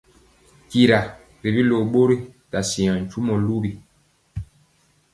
[0.69, 0.99] Tyira
[1.39, 2.17] tibi ló bori
[2.51, 3.71] ta siaŋ tyumɔ luwi.